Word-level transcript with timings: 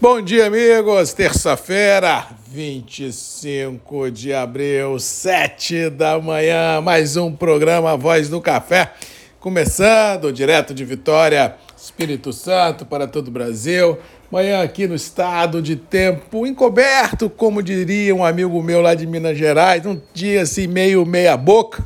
Bom 0.00 0.22
dia, 0.22 0.46
amigos. 0.46 1.12
Terça-feira, 1.12 2.28
25 2.46 4.12
de 4.12 4.32
abril, 4.32 4.96
7 4.96 5.90
da 5.90 6.16
manhã. 6.20 6.80
Mais 6.80 7.16
um 7.16 7.34
programa 7.34 7.96
Voz 7.96 8.28
do 8.28 8.40
Café. 8.40 8.92
Começando 9.40 10.32
direto 10.32 10.72
de 10.72 10.84
Vitória, 10.84 11.56
Espírito 11.76 12.32
Santo, 12.32 12.86
para 12.86 13.08
todo 13.08 13.26
o 13.26 13.32
Brasil. 13.32 13.98
Manhã 14.30 14.62
aqui 14.62 14.86
no 14.86 14.94
estado 14.94 15.60
de 15.60 15.74
tempo 15.74 16.46
encoberto, 16.46 17.28
como 17.28 17.60
diria 17.60 18.14
um 18.14 18.24
amigo 18.24 18.62
meu 18.62 18.80
lá 18.80 18.94
de 18.94 19.04
Minas 19.04 19.36
Gerais. 19.36 19.84
Um 19.84 20.00
dia 20.14 20.42
assim, 20.42 20.68
meio 20.68 21.04
meia-boca 21.04 21.84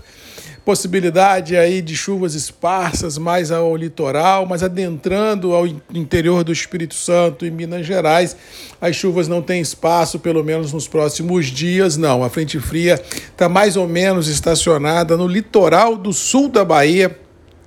possibilidade 0.65 1.57
aí 1.57 1.83
de 1.83 1.97
chuvas 1.97 2.35
esparsas 2.35 3.19
mais 3.19 3.51
ao 3.51 3.77
litoral, 3.77 4.47
mas 4.47 4.63
adentrando 4.63 5.55
ao 5.55 5.67
interior 5.67 6.45
do 6.45 6.53
Espírito 6.53 6.95
Santo 6.95 7.45
e 7.45 7.51
Minas 7.51 7.85
Gerais, 7.85 8.37
as 8.81 8.95
chuvas 8.95 9.27
não 9.27 9.43
têm 9.43 9.61
espaço, 9.61 10.19
pelo 10.21 10.45
menos 10.45 10.73
nos 10.73 10.87
próximos 10.87 11.47
dias, 11.47 11.97
não. 11.97 12.23
A 12.23 12.31
frente 12.31 12.61
fria 12.61 12.95
está 13.31 13.49
mais 13.49 13.77
ou 13.77 13.89
menos 13.89 14.29
estacionada 14.29 15.17
no 15.17 15.27
litoral 15.27 15.97
do 15.97 16.13
sul 16.13 16.49
da 16.49 16.65
Bahia. 16.65 17.19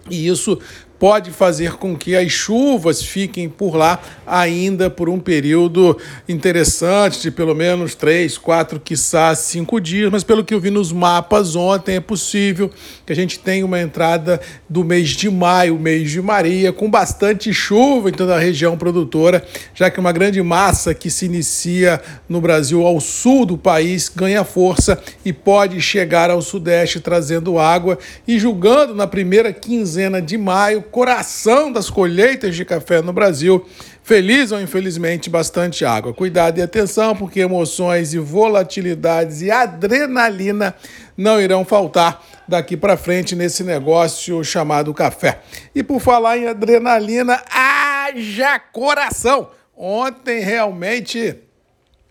E 0.10 0.28
isso 0.28 0.60
pode 1.00 1.32
fazer 1.32 1.74
com 1.74 1.96
que 1.96 2.16
as 2.16 2.32
chuvas 2.32 3.02
fiquem 3.04 3.50
por 3.50 3.76
lá 3.76 4.00
ainda 4.26 4.90
por 4.90 5.10
um 5.10 5.20
período 5.20 5.98
interessante, 6.28 7.22
de 7.22 7.32
pelo 7.32 7.54
menos 7.54 7.96
três, 7.96 8.38
quatro, 8.38 8.80
quiçá 8.80 9.36
cinco 9.36 9.80
dias, 9.80 10.12
mas 10.12 10.24
pelo 10.24 10.44
que 10.44 10.54
eu 10.54 10.60
vi 10.60 10.70
nos 10.70 10.92
mapas 10.92 11.56
ontem, 11.56 11.96
é 11.96 12.00
possível 12.00 12.72
que 13.06 13.12
a 13.12 13.16
gente 13.16 13.40
tenha 13.40 13.66
uma 13.66 13.80
entrada 13.80 14.40
do 14.70 14.84
mês 14.84 15.10
de 15.10 15.30
maio, 15.30 15.78
mês 15.78 16.10
de 16.10 16.22
Maria, 16.22 16.72
com 16.72 16.90
bastante 16.90 17.54
chuva 17.54 18.10
em 18.10 18.14
toda 18.14 18.36
a 18.36 18.40
região 18.40 18.78
produtora, 18.78 19.46
já 19.74 19.90
que 19.90 20.00
uma 20.00 20.12
grande 20.12 20.42
massa 20.42 20.94
que 20.94 21.10
se 21.10 21.26
inicia 21.26 22.02
no 22.28 22.40
Brasil 22.40 22.86
ao 22.86 23.00
sul 23.00 23.46
do 23.46 23.58
país 23.58 24.10
ganha 24.10 24.44
força 24.44 25.02
e 25.24 25.34
pode 25.34 25.82
chegar 25.82 26.30
ao 26.30 26.42
sudeste 26.42 27.00
trazendo 27.00 27.60
água 27.60 27.98
e 28.28 28.40
julgando 28.40 28.96
na 28.96 29.08
primeira 29.08 29.52
quinzena 29.52 30.22
de 30.22 30.38
maio 30.38 30.85
coração 30.92 31.72
das 31.72 31.90
colheitas 31.90 32.56
de 32.56 32.64
café 32.64 33.02
no 33.02 33.12
Brasil. 33.12 33.66
Feliz 34.04 34.52
ou 34.52 34.62
infelizmente, 34.62 35.30
bastante 35.30 35.84
água. 35.84 36.14
Cuidado 36.14 36.60
e 36.60 36.62
atenção, 36.62 37.16
porque 37.16 37.40
emoções 37.40 38.14
e 38.14 38.20
volatilidades 38.20 39.42
e 39.42 39.52
adrenalina 39.52 40.76
não 41.18 41.42
irão 41.42 41.66
faltar 41.66 42.24
daqui 42.48 42.78
para 42.78 42.96
frente 42.98 43.36
nesse 43.36 43.64
negócio 43.64 44.44
chamado 44.44 44.94
café. 44.94 45.40
E 45.74 45.82
por 45.82 46.00
falar 46.00 46.38
em 46.38 46.48
adrenalina, 46.48 47.42
haja 47.52 48.60
coração! 48.60 49.50
Ontem 49.78 50.40
realmente 50.40 51.36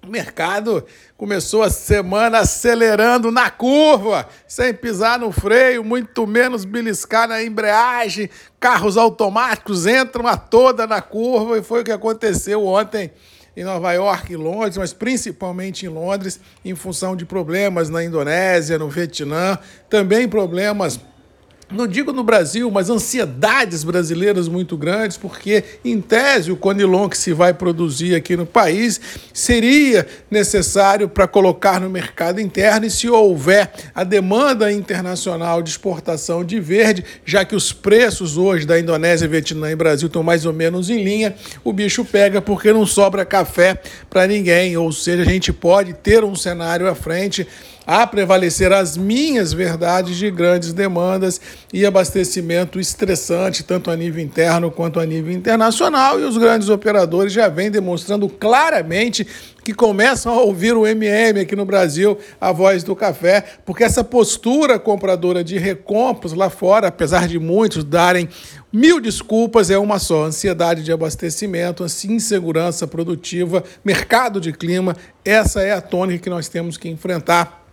o 0.04 0.10
mercado 0.10 0.84
começou 1.16 1.62
a 1.62 1.70
semana 1.70 2.40
acelerando 2.40 3.30
na 3.30 3.50
curva, 3.50 4.28
sem 4.46 4.72
pisar 4.74 5.18
no 5.18 5.32
freio, 5.32 5.82
muito 5.82 6.26
menos 6.26 6.64
beliscar 6.64 7.26
na 7.28 7.42
embreagem. 7.42 8.28
Carros 8.60 8.96
automáticos 8.96 9.86
entram 9.86 10.26
a 10.26 10.36
toda 10.36 10.86
na 10.86 11.00
curva 11.00 11.58
e 11.58 11.62
foi 11.62 11.80
o 11.80 11.84
que 11.84 11.92
aconteceu 11.92 12.66
ontem 12.66 13.10
em 13.56 13.64
Nova 13.64 13.92
York 13.92 14.32
e 14.32 14.36
Londres, 14.36 14.76
mas 14.76 14.92
principalmente 14.92 15.86
em 15.86 15.88
Londres, 15.88 16.40
em 16.64 16.74
função 16.74 17.14
de 17.14 17.24
problemas 17.24 17.88
na 17.88 18.04
Indonésia, 18.04 18.78
no 18.78 18.88
Vietnã, 18.88 19.58
também 19.88 20.28
problemas 20.28 20.98
não 21.72 21.86
digo 21.86 22.12
no 22.12 22.22
Brasil, 22.22 22.70
mas 22.70 22.90
ansiedades 22.90 23.84
brasileiras 23.84 24.48
muito 24.48 24.76
grandes, 24.76 25.16
porque, 25.16 25.64
em 25.84 26.00
tese, 26.00 26.52
o 26.52 26.56
Conilon 26.56 27.08
que 27.08 27.18
se 27.18 27.32
vai 27.32 27.54
produzir 27.54 28.14
aqui 28.14 28.36
no 28.36 28.46
país 28.46 29.00
seria 29.32 30.06
necessário 30.30 31.08
para 31.08 31.26
colocar 31.26 31.80
no 31.80 31.88
mercado 31.88 32.40
interno 32.40 32.86
e 32.86 32.90
se 32.90 33.08
houver 33.08 33.70
a 33.94 34.04
demanda 34.04 34.70
internacional 34.72 35.62
de 35.62 35.70
exportação 35.70 36.44
de 36.44 36.60
verde, 36.60 37.04
já 37.24 37.44
que 37.44 37.56
os 37.56 37.72
preços 37.72 38.36
hoje 38.36 38.66
da 38.66 38.78
Indonésia, 38.78 39.28
Vietnã 39.28 39.70
e 39.70 39.76
Brasil 39.76 40.06
estão 40.06 40.22
mais 40.22 40.46
ou 40.46 40.52
menos 40.52 40.90
em 40.90 41.02
linha, 41.02 41.34
o 41.62 41.72
bicho 41.72 42.04
pega 42.04 42.40
porque 42.40 42.72
não 42.72 42.86
sobra 42.86 43.24
café 43.24 43.80
para 44.08 44.26
ninguém, 44.26 44.76
ou 44.76 44.92
seja, 44.92 45.22
a 45.22 45.26
gente 45.26 45.52
pode 45.52 45.92
ter 45.94 46.24
um 46.24 46.34
cenário 46.34 46.88
à 46.88 46.94
frente 46.94 47.46
a 47.86 48.06
prevalecer 48.06 48.72
as 48.72 48.96
minhas 48.96 49.52
verdades 49.52 50.16
de 50.16 50.30
grandes 50.30 50.72
demandas 50.72 51.40
e 51.72 51.84
abastecimento 51.84 52.80
estressante, 52.80 53.62
tanto 53.62 53.90
a 53.90 53.96
nível 53.96 54.22
interno 54.22 54.70
quanto 54.70 55.00
a 55.00 55.06
nível 55.06 55.32
internacional, 55.32 56.20
e 56.20 56.24
os 56.24 56.38
grandes 56.38 56.68
operadores 56.68 57.32
já 57.32 57.48
vêm 57.48 57.70
demonstrando 57.70 58.28
claramente 58.28 59.26
que 59.64 59.72
começam 59.72 60.32
a 60.32 60.42
ouvir 60.42 60.76
o 60.76 60.86
MM 60.86 61.40
aqui 61.40 61.56
no 61.56 61.64
Brasil, 61.64 62.18
a 62.38 62.52
voz 62.52 62.84
do 62.84 62.94
café, 62.94 63.42
porque 63.64 63.82
essa 63.82 64.04
postura 64.04 64.78
compradora 64.78 65.42
de 65.42 65.56
recompras 65.56 66.34
lá 66.34 66.50
fora, 66.50 66.88
apesar 66.88 67.26
de 67.26 67.38
muitos 67.38 67.82
darem 67.82 68.28
mil 68.70 69.00
desculpas, 69.00 69.70
é 69.70 69.78
uma 69.78 69.98
só: 69.98 70.24
ansiedade 70.24 70.82
de 70.82 70.92
abastecimento, 70.92 71.84
insegurança 71.84 72.86
produtiva, 72.86 73.64
mercado 73.82 74.38
de 74.38 74.52
clima. 74.52 74.94
Essa 75.24 75.62
é 75.62 75.72
a 75.72 75.80
tônica 75.80 76.24
que 76.24 76.30
nós 76.30 76.48
temos 76.48 76.76
que 76.76 76.88
enfrentar 76.88 77.63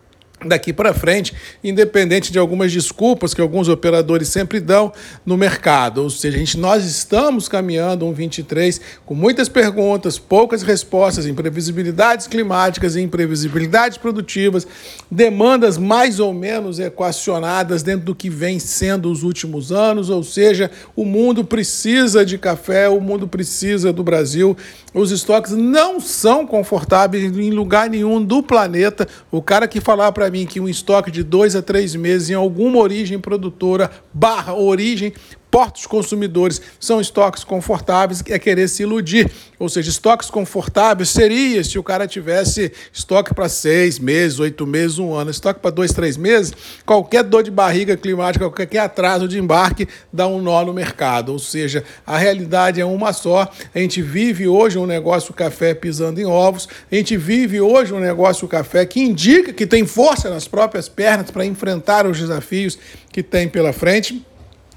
daqui 0.45 0.73
para 0.73 0.93
frente, 0.93 1.33
independente 1.63 2.31
de 2.31 2.39
algumas 2.39 2.71
desculpas 2.71 3.33
que 3.33 3.41
alguns 3.41 3.67
operadores 3.67 4.27
sempre 4.27 4.59
dão 4.59 4.91
no 5.25 5.37
mercado. 5.37 6.01
Ou 6.01 6.09
seja, 6.09 6.37
gente, 6.37 6.57
nós 6.57 6.83
estamos 6.85 7.47
caminhando 7.47 8.05
um 8.05 8.13
23 8.13 8.81
com 9.05 9.13
muitas 9.13 9.47
perguntas, 9.47 10.17
poucas 10.17 10.63
respostas, 10.63 11.25
imprevisibilidades 11.25 12.27
climáticas 12.27 12.95
e 12.95 13.01
imprevisibilidades 13.01 13.97
produtivas, 13.97 14.65
demandas 15.09 15.77
mais 15.77 16.19
ou 16.19 16.33
menos 16.33 16.79
equacionadas 16.79 17.83
dentro 17.83 18.05
do 18.05 18.15
que 18.15 18.29
vem 18.29 18.59
sendo 18.59 19.11
os 19.11 19.23
últimos 19.23 19.71
anos, 19.71 20.09
ou 20.09 20.23
seja, 20.23 20.71
o 20.95 21.05
mundo 21.05 21.43
precisa 21.43 22.25
de 22.25 22.37
café, 22.37 22.89
o 22.89 22.99
mundo 22.99 23.27
precisa 23.27 23.93
do 23.93 24.03
Brasil. 24.03 24.57
Os 24.93 25.09
estoques 25.09 25.53
não 25.53 26.01
são 26.01 26.45
confortáveis 26.45 27.23
em 27.23 27.51
lugar 27.51 27.89
nenhum 27.89 28.21
do 28.21 28.43
planeta. 28.43 29.07
O 29.31 29.41
cara 29.41 29.65
que 29.65 29.79
falar 29.79 30.11
para 30.11 30.29
mim 30.29 30.45
que 30.45 30.59
um 30.59 30.67
estoque 30.67 31.09
de 31.09 31.23
dois 31.23 31.55
a 31.55 31.61
três 31.61 31.95
meses 31.95 32.29
em 32.29 32.33
alguma 32.33 32.77
origem 32.77 33.17
produtora 33.17 33.89
barra 34.13 34.53
origem 34.53 35.13
portos 35.51 35.85
consumidores 35.85 36.61
são 36.79 37.01
estoques 37.01 37.43
confortáveis, 37.43 38.23
é 38.27 38.39
querer 38.39 38.69
se 38.69 38.83
iludir. 38.83 39.29
Ou 39.59 39.67
seja, 39.69 39.89
estoques 39.89 40.29
confortáveis 40.29 41.09
seria 41.09 41.63
se 41.63 41.77
o 41.77 41.83
cara 41.83 42.07
tivesse 42.07 42.71
estoque 42.91 43.33
para 43.35 43.49
seis 43.49 43.99
meses, 43.99 44.39
oito 44.39 44.65
meses, 44.65 44.97
um 44.97 45.13
ano. 45.13 45.29
Estoque 45.29 45.59
para 45.59 45.69
dois, 45.69 45.91
três 45.91 46.15
meses, 46.15 46.53
qualquer 46.85 47.23
dor 47.23 47.43
de 47.43 47.51
barriga 47.51 47.97
climática, 47.97 48.49
qualquer 48.49 48.79
atraso 48.79 49.27
de 49.27 49.37
embarque 49.37 49.87
dá 50.11 50.25
um 50.25 50.41
nó 50.41 50.63
no 50.63 50.73
mercado. 50.73 51.33
Ou 51.33 51.39
seja, 51.39 51.83
a 52.07 52.17
realidade 52.17 52.79
é 52.79 52.85
uma 52.85 53.11
só. 53.11 53.51
A 53.75 53.79
gente 53.79 54.01
vive 54.01 54.47
hoje 54.47 54.77
um 54.77 54.87
negócio 54.87 55.33
café 55.33 55.73
pisando 55.73 56.21
em 56.21 56.25
ovos, 56.25 56.67
a 56.89 56.95
gente 56.95 57.17
vive 57.17 57.59
hoje 57.59 57.93
um 57.93 57.99
negócio 57.99 58.47
café 58.47 58.85
que 58.85 59.01
indica 59.01 59.51
que 59.51 59.67
tem 59.67 59.85
força 59.85 60.29
nas 60.29 60.47
próprias 60.47 60.87
pernas 60.87 61.29
para 61.29 61.45
enfrentar 61.45 62.07
os 62.07 62.17
desafios 62.17 62.79
que 63.11 63.21
tem 63.21 63.49
pela 63.49 63.73
frente. 63.73 64.25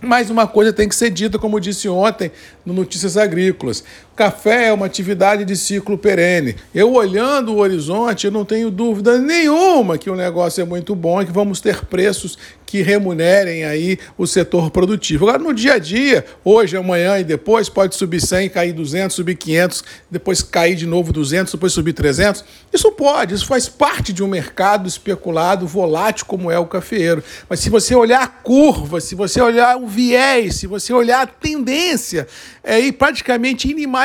Mas 0.04 0.30
uma 0.30 0.46
coisa 0.46 0.72
tem 0.72 0.88
que 0.88 0.94
ser 0.94 1.10
dita, 1.10 1.38
como 1.38 1.58
disse 1.58 1.88
ontem 1.88 2.30
no 2.64 2.72
Notícias 2.72 3.16
Agrícolas. 3.16 3.82
Café 4.16 4.68
é 4.68 4.72
uma 4.72 4.86
atividade 4.86 5.44
de 5.44 5.56
ciclo 5.56 5.98
perene. 5.98 6.54
Eu 6.72 6.92
olhando 6.92 7.52
o 7.52 7.58
horizonte, 7.58 8.26
eu 8.26 8.30
não 8.30 8.44
tenho 8.44 8.70
dúvida 8.70 9.18
nenhuma 9.18 9.98
que 9.98 10.08
o 10.08 10.14
negócio 10.14 10.62
é 10.62 10.64
muito 10.64 10.94
bom 10.94 11.20
e 11.20 11.26
que 11.26 11.32
vamos 11.32 11.60
ter 11.60 11.84
preços 11.86 12.38
que 12.64 12.80
remunerem 12.80 13.64
aí 13.64 13.98
o 14.16 14.26
setor 14.26 14.70
produtivo. 14.70 15.28
Agora, 15.28 15.42
no 15.42 15.54
dia 15.54 15.74
a 15.74 15.78
dia, 15.78 16.24
hoje, 16.44 16.76
amanhã 16.76 17.18
e 17.18 17.24
depois, 17.24 17.68
pode 17.68 17.94
subir 17.94 18.20
100, 18.20 18.48
cair 18.50 18.72
200, 18.72 19.14
subir 19.14 19.36
500, 19.36 19.84
depois 20.10 20.42
cair 20.42 20.74
de 20.74 20.86
novo 20.86 21.12
200, 21.12 21.52
depois 21.52 21.72
subir 21.72 21.92
300. 21.92 22.44
Isso 22.72 22.90
pode, 22.92 23.34
isso 23.34 23.46
faz 23.46 23.68
parte 23.68 24.12
de 24.12 24.24
um 24.24 24.28
mercado 24.28 24.88
especulado, 24.88 25.66
volátil 25.66 26.26
como 26.26 26.50
é 26.50 26.58
o 26.58 26.66
cafeeiro. 26.66 27.22
Mas 27.48 27.60
se 27.60 27.70
você 27.70 27.94
olhar 27.94 28.22
a 28.22 28.28
curva, 28.28 29.00
se 29.00 29.14
você 29.14 29.40
olhar 29.40 29.76
o 29.76 29.86
viés, 29.86 30.56
se 30.56 30.66
você 30.66 30.92
olhar 30.92 31.22
a 31.22 31.26
tendência, 31.26 32.26
é 32.62 32.90
praticamente 32.90 33.70
inimaginável 33.70 34.03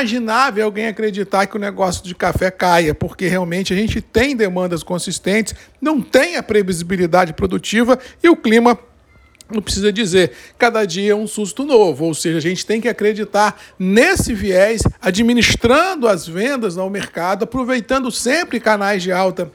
alguém 0.61 0.87
acreditar 0.87 1.47
que 1.47 1.57
o 1.57 1.59
negócio 1.59 2.03
de 2.03 2.15
café 2.15 2.49
caia, 2.51 2.93
porque 2.93 3.27
realmente 3.27 3.73
a 3.73 3.75
gente 3.75 4.01
tem 4.01 4.35
demandas 4.35 4.83
consistentes, 4.83 5.55
não 5.81 6.01
tem 6.01 6.35
a 6.35 6.43
previsibilidade 6.43 7.33
produtiva 7.33 7.99
e 8.23 8.29
o 8.29 8.35
clima 8.35 8.77
não 9.51 9.61
precisa 9.61 9.91
dizer, 9.91 10.31
cada 10.59 10.85
dia 10.85 11.11
é 11.11 11.15
um 11.15 11.25
susto 11.25 11.65
novo, 11.65 12.05
ou 12.05 12.13
seja, 12.13 12.37
a 12.37 12.41
gente 12.41 12.65
tem 12.65 12.79
que 12.79 12.87
acreditar 12.87 13.59
nesse 13.79 14.31
viés, 14.33 14.83
administrando 15.01 16.07
as 16.07 16.27
vendas 16.27 16.77
ao 16.77 16.89
mercado, 16.89 17.43
aproveitando 17.43 18.11
sempre 18.11 18.59
canais 18.59 19.01
de 19.01 19.11
alta 19.11 19.51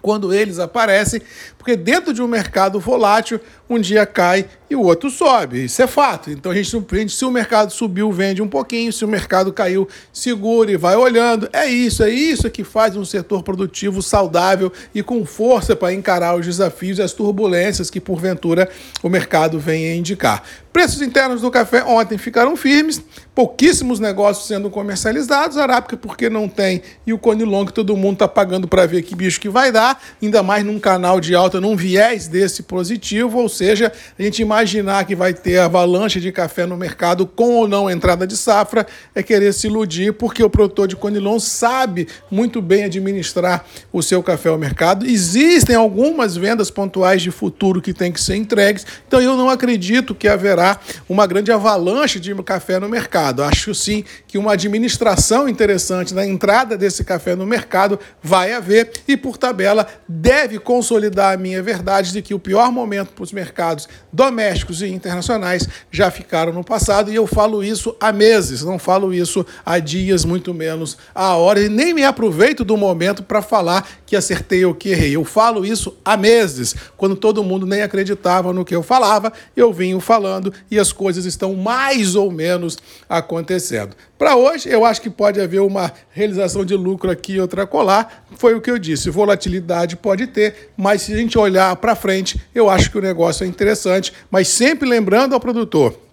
quando 0.00 0.32
eles 0.32 0.58
aparecem, 0.58 1.20
porque 1.68 1.76
dentro 1.76 2.14
de 2.14 2.22
um 2.22 2.26
mercado 2.26 2.80
volátil, 2.80 3.38
um 3.68 3.78
dia 3.78 4.06
cai 4.06 4.46
e 4.70 4.76
o 4.76 4.82
outro 4.82 5.10
sobe. 5.10 5.64
Isso 5.64 5.82
é 5.82 5.86
fato. 5.86 6.30
Então 6.30 6.50
a 6.52 6.54
gente 6.54 6.70
surpreende 6.70 7.12
se 7.12 7.24
o 7.24 7.30
mercado 7.30 7.70
subiu, 7.70 8.10
vende 8.10 8.40
um 8.40 8.48
pouquinho, 8.48 8.90
se 8.90 9.04
o 9.04 9.08
mercado 9.08 9.52
caiu, 9.52 9.86
segura 10.10 10.70
e 10.70 10.76
vai 10.76 10.96
olhando. 10.96 11.48
É 11.52 11.66
isso, 11.66 12.02
é 12.02 12.08
isso 12.08 12.48
que 12.50 12.64
faz 12.64 12.96
um 12.96 13.04
setor 13.04 13.42
produtivo 13.42 14.00
saudável 14.00 14.72
e 14.94 15.02
com 15.02 15.26
força 15.26 15.76
para 15.76 15.92
encarar 15.92 16.36
os 16.36 16.46
desafios 16.46 16.98
e 16.98 17.02
as 17.02 17.12
turbulências 17.12 17.90
que 17.90 18.00
porventura 18.00 18.70
o 19.02 19.10
mercado 19.10 19.58
vem 19.58 19.90
a 19.90 19.94
indicar. 19.94 20.42
Preços 20.72 21.02
internos 21.02 21.40
do 21.40 21.50
café 21.50 21.82
ontem 21.82 22.16
ficaram 22.16 22.54
firmes, 22.56 23.02
pouquíssimos 23.34 23.98
negócios 23.98 24.46
sendo 24.46 24.70
comercializados, 24.70 25.56
Arábica 25.56 25.96
porque 25.96 26.30
não 26.30 26.48
tem 26.48 26.82
e 27.06 27.12
o 27.12 27.18
Conilon 27.18 27.66
que 27.66 27.72
todo 27.72 27.96
mundo 27.96 28.14
está 28.14 28.28
pagando 28.28 28.68
para 28.68 28.86
ver 28.86 29.02
que 29.02 29.14
bicho 29.14 29.40
que 29.40 29.48
vai 29.48 29.72
dar, 29.72 30.00
ainda 30.22 30.42
mais 30.42 30.64
num 30.64 30.78
canal 30.78 31.20
de 31.20 31.34
alta, 31.34 31.57
num 31.60 31.76
viés 31.76 32.26
desse 32.26 32.62
positivo, 32.62 33.38
ou 33.38 33.48
seja, 33.48 33.92
a 34.18 34.22
gente 34.22 34.42
imaginar 34.42 35.04
que 35.04 35.14
vai 35.14 35.32
ter 35.32 35.58
avalanche 35.58 36.20
de 36.20 36.32
café 36.32 36.66
no 36.66 36.76
mercado 36.76 37.26
com 37.26 37.56
ou 37.56 37.68
não 37.68 37.90
entrada 37.90 38.26
de 38.26 38.36
safra 38.36 38.86
é 39.14 39.22
querer 39.22 39.52
se 39.52 39.66
iludir, 39.66 40.12
porque 40.12 40.42
o 40.42 40.50
produtor 40.50 40.88
de 40.88 40.96
Conilon 40.96 41.38
sabe 41.38 42.08
muito 42.30 42.60
bem 42.60 42.84
administrar 42.84 43.64
o 43.92 44.02
seu 44.02 44.22
café 44.22 44.48
ao 44.48 44.58
mercado. 44.58 45.06
Existem 45.06 45.76
algumas 45.76 46.36
vendas 46.36 46.70
pontuais 46.70 47.22
de 47.22 47.30
futuro 47.30 47.80
que 47.80 47.92
têm 47.92 48.12
que 48.12 48.20
ser 48.20 48.36
entregues, 48.36 48.86
então 49.06 49.20
eu 49.20 49.36
não 49.36 49.48
acredito 49.48 50.14
que 50.14 50.28
haverá 50.28 50.78
uma 51.08 51.26
grande 51.26 51.52
avalanche 51.52 52.18
de 52.20 52.34
café 52.42 52.78
no 52.78 52.88
mercado. 52.88 53.42
Acho 53.42 53.74
sim 53.74 54.04
que 54.26 54.38
uma 54.38 54.52
administração 54.52 55.48
interessante 55.48 56.14
na 56.14 56.26
entrada 56.26 56.76
desse 56.76 57.04
café 57.04 57.34
no 57.34 57.46
mercado 57.46 57.98
vai 58.22 58.52
haver 58.52 58.90
e, 59.06 59.16
por 59.16 59.36
tabela, 59.36 59.86
deve 60.08 60.58
consolidar 60.58 61.34
a 61.34 61.36
minha 61.36 61.47
verdade 61.62 62.12
de 62.12 62.22
que 62.22 62.32
o 62.32 62.38
pior 62.38 62.72
momento 62.72 63.12
para 63.12 63.22
os 63.22 63.32
mercados 63.32 63.88
domésticos 64.12 64.80
e 64.80 64.88
internacionais 64.88 65.68
já 65.90 66.10
ficaram 66.10 66.52
no 66.52 66.64
passado 66.64 67.10
e 67.10 67.14
eu 67.14 67.26
falo 67.26 67.62
isso 67.62 67.94
há 68.00 68.12
meses, 68.12 68.62
não 68.62 68.78
falo 68.78 69.12
isso 69.12 69.44
há 69.64 69.78
dias, 69.78 70.24
muito 70.24 70.54
menos 70.54 70.96
há 71.14 71.36
horas, 71.36 71.64
e 71.64 71.68
nem 71.68 71.92
me 71.92 72.04
aproveito 72.04 72.64
do 72.64 72.76
momento 72.76 73.22
para 73.22 73.42
falar 73.42 73.86
que 74.06 74.16
acertei 74.16 74.64
ou 74.64 74.74
que 74.74 74.90
errei. 74.90 75.16
Eu 75.16 75.24
falo 75.24 75.66
isso 75.66 75.96
há 76.04 76.16
meses, 76.16 76.74
quando 76.96 77.14
todo 77.14 77.44
mundo 77.44 77.66
nem 77.66 77.82
acreditava 77.82 78.52
no 78.52 78.64
que 78.64 78.74
eu 78.74 78.82
falava, 78.82 79.32
eu 79.56 79.72
vinha 79.72 79.98
falando 80.00 80.52
e 80.70 80.78
as 80.78 80.92
coisas 80.92 81.24
estão 81.24 81.54
mais 81.54 82.14
ou 82.14 82.30
menos 82.30 82.78
acontecendo. 83.08 83.96
Para 84.18 84.36
hoje, 84.36 84.68
eu 84.68 84.84
acho 84.84 85.00
que 85.00 85.08
pode 85.08 85.40
haver 85.40 85.60
uma 85.60 85.92
realização 86.10 86.64
de 86.64 86.74
lucro 86.74 87.10
aqui 87.10 87.34
e 87.34 87.40
outra 87.40 87.66
colar. 87.66 88.26
Foi 88.36 88.52
o 88.54 88.60
que 88.60 88.68
eu 88.68 88.76
disse. 88.76 89.10
Volatilidade 89.10 89.96
pode 89.96 90.26
ter, 90.26 90.72
mas 90.76 91.02
se 91.02 91.14
a 91.14 91.18
gente 91.28 91.38
olhar 91.38 91.76
para 91.76 91.94
frente, 91.94 92.40
eu 92.54 92.68
acho 92.68 92.90
que 92.90 92.98
o 92.98 93.02
negócio 93.02 93.44
é 93.44 93.46
interessante. 93.46 94.12
Mas 94.30 94.48
sempre 94.48 94.88
lembrando 94.88 95.34
ao 95.34 95.40
produtor: 95.40 96.08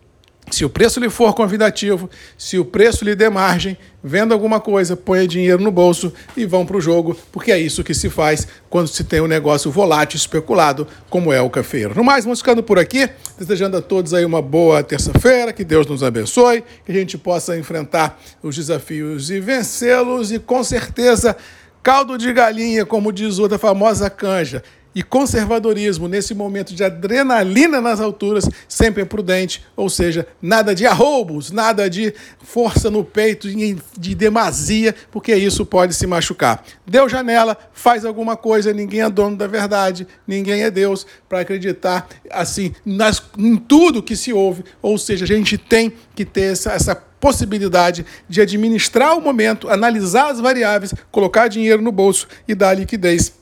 se 0.51 0.63
o 0.63 0.69
preço 0.69 1.00
lhe 1.00 1.09
for 1.09 1.33
convidativo, 1.33 2.07
se 2.38 2.59
o 2.59 2.65
preço 2.65 3.03
lhe 3.03 3.15
der 3.15 3.31
margem, 3.31 3.75
venda 4.03 4.35
alguma 4.35 4.59
coisa, 4.59 4.95
ponha 4.95 5.27
dinheiro 5.27 5.63
no 5.63 5.71
bolso 5.71 6.13
e 6.38 6.45
vão 6.45 6.65
para 6.65 6.77
o 6.77 6.81
jogo, 6.81 7.17
porque 7.31 7.51
é 7.51 7.57
isso 7.57 7.83
que 7.83 7.95
se 7.95 8.09
faz 8.09 8.47
quando 8.69 8.88
se 8.88 9.03
tem 9.03 9.21
um 9.21 9.27
negócio 9.27 9.71
volátil, 9.71 10.17
especulado, 10.17 10.88
como 11.09 11.33
é 11.33 11.41
o 11.41 11.50
cafeiro. 11.50 11.95
No 11.95 12.03
mais, 12.03 12.25
vamos 12.25 12.39
ficando 12.39 12.62
por 12.62 12.77
aqui, 12.77 13.09
desejando 13.39 13.77
a 13.77 13.81
todos 13.81 14.13
aí 14.13 14.23
uma 14.23 14.41
boa 14.41 14.83
terça-feira, 14.83 15.51
que 15.51 15.63
Deus 15.63 15.88
nos 15.88 16.03
abençoe, 16.03 16.63
que 16.85 16.91
a 16.91 16.95
gente 16.95 17.17
possa 17.17 17.57
enfrentar 17.57 18.21
os 18.44 18.56
desafios 18.56 19.31
e 19.31 19.39
vencê-los 19.39 20.31
e 20.31 20.38
com 20.38 20.63
certeza 20.63 21.35
caldo 21.81 22.17
de 22.17 22.31
galinha, 22.31 22.85
como 22.85 23.12
diz 23.12 23.39
outra 23.39 23.57
famosa 23.57 24.09
canja 24.09 24.63
e 24.95 25.03
conservadorismo 25.03 26.07
nesse 26.07 26.33
momento 26.33 26.74
de 26.74 26.81
adrenalina 26.81 27.81
nas 27.81 28.00
alturas 28.00 28.50
sempre 28.68 29.01
é 29.01 29.06
prudente, 29.06 29.62
ou 29.75 29.89
seja, 29.89 30.25
nada 30.42 30.74
de 30.74 30.86
arroubos, 30.88 31.51
nada 31.51 31.89
de 31.89 32.13
força 32.42 32.89
no 32.89 33.03
peito, 33.03 33.50
de 33.50 34.15
demasia, 34.15 34.95
porque 35.12 35.36
isso 35.36 35.65
pode 35.65 35.94
se 35.94 36.07
machucar. 36.07 36.63
Deu 36.88 37.09
janela, 37.09 37.57
faz 37.74 38.06
alguma 38.06 38.38
coisa, 38.38 38.71
ninguém 38.71 39.01
é 39.01 39.09
dono 39.09 39.36
da 39.36 39.47
verdade, 39.47 40.07
ninguém 40.25 40.63
é 40.63 40.71
Deus 40.71 41.06
para 41.27 41.41
acreditar 41.41 42.07
assim 42.31 42.74
nas, 42.86 43.21
em 43.38 43.57
tudo 43.57 44.01
que 44.01 44.15
se 44.15 44.31
ouve, 44.31 44.63
ou 44.81 44.98
seja, 44.98 45.25
a 45.25 45.27
gente 45.27 45.57
tem 45.57 45.91
que 46.15 46.24
ter 46.24 46.53
essa, 46.53 46.71
essa 46.71 46.95
possibilidade 46.95 48.06
de 48.30 48.39
administrar 48.39 49.18
o 49.18 49.21
momento, 49.21 49.69
analisar 49.69 50.31
as 50.31 50.39
variáveis, 50.39 50.94
colocar 51.12 51.50
dinheiro 51.50 51.81
no 51.81 51.91
bolso 51.91 52.27
e 52.48 52.56
dar 52.56 52.74
liquidez 52.74 53.33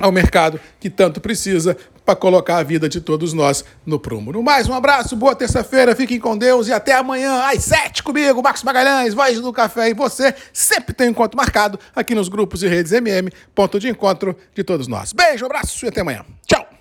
ao 0.00 0.12
mercado 0.12 0.60
que 0.80 0.88
tanto 0.88 1.20
precisa 1.20 1.76
para 2.04 2.16
colocar 2.16 2.56
a 2.56 2.62
vida 2.62 2.88
de 2.88 3.00
todos 3.02 3.34
nós 3.34 3.62
no 3.84 4.00
prumo. 4.00 4.32
No 4.32 4.42
mais, 4.42 4.66
um 4.66 4.72
abraço, 4.72 5.14
boa 5.14 5.34
terça-feira, 5.34 5.94
fiquem 5.94 6.18
com 6.18 6.38
Deus 6.38 6.68
e 6.68 6.72
até 6.72 6.94
amanhã 6.94 7.42
às 7.42 7.64
sete 7.64 8.02
comigo, 8.02 8.42
Marcos 8.42 8.62
Magalhães, 8.62 9.12
Voz 9.12 9.38
do 9.40 9.52
Café 9.52 9.90
e 9.90 9.94
você 9.94 10.34
sempre 10.52 10.94
tem 10.94 11.08
um 11.08 11.10
encontro 11.10 11.36
marcado 11.36 11.78
aqui 11.94 12.14
nos 12.14 12.30
grupos 12.30 12.62
e 12.62 12.68
redes 12.68 12.92
MM, 12.92 13.30
ponto 13.54 13.78
de 13.78 13.88
encontro 13.88 14.34
de 14.54 14.64
todos 14.64 14.88
nós. 14.88 15.12
Beijo, 15.12 15.44
abraço 15.44 15.84
e 15.84 15.88
até 15.88 16.00
amanhã. 16.00 16.24
Tchau! 16.46 16.77